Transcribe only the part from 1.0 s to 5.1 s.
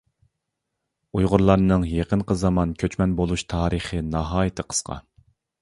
ئۇيغۇرلارنىڭ يېقىنقى زامان كۆچمەن بولۇش تارىخ ناھايىتى قىسقا.